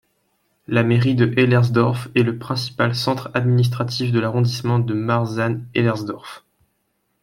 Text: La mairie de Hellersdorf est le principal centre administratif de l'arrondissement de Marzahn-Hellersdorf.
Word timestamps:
La 0.67 0.81
mairie 0.81 1.13
de 1.13 1.31
Hellersdorf 1.37 2.07
est 2.15 2.23
le 2.23 2.39
principal 2.39 2.95
centre 2.95 3.29
administratif 3.35 4.11
de 4.11 4.19
l'arrondissement 4.19 4.79
de 4.79 4.95
Marzahn-Hellersdorf. 4.95 6.43